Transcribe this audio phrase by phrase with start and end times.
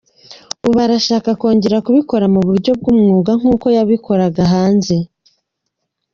[0.65, 4.95] Ubu arashaka kongera kubikora mu buryo bw’umwuga nk’uko yabikoraga hanze.”